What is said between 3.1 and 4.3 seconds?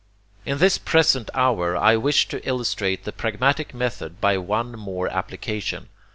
pragmatic method